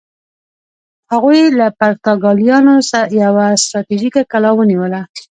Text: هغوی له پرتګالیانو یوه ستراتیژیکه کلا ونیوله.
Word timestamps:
هغوی 1.11 1.41
له 1.59 1.65
پرتګالیانو 1.79 2.75
یوه 3.23 3.45
ستراتیژیکه 3.63 4.21
کلا 4.31 4.51
ونیوله. 4.55 5.01